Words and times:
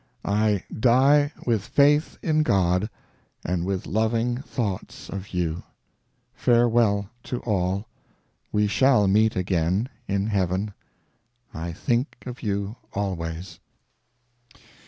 I 0.25 0.63
die 0.79 1.31
with 1.45 1.61
faith 1.61 2.17
in 2.23 2.41
God, 2.41 2.89
and 3.45 3.67
with 3.67 3.85
loving 3.85 4.37
thoughts 4.37 5.11
of 5.11 5.27
you. 5.27 5.61
Farewell 6.33 7.11
to 7.25 7.37
all. 7.41 7.87
We 8.51 8.65
shall 8.65 9.07
meet 9.07 9.35
again, 9.35 9.89
in 10.07 10.25
Heaven.... 10.25 10.73
I 11.53 11.71
think 11.71 12.15
of 12.25 12.41
you 12.41 12.77
always. 12.93 13.59